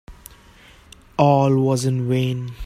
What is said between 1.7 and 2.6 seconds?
in vain.